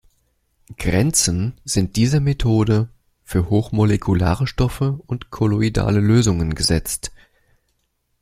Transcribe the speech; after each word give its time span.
Grenzen 0.77 1.61
sind 1.63 1.95
dieser 1.95 2.21
Methode 2.21 2.89
für 3.23 3.51
hochmolekulare 3.51 4.47
Stoffe 4.47 4.99
und 5.05 5.29
kolloidale 5.29 5.99
Lösungen 5.99 6.55
gesetzt. 6.55 7.11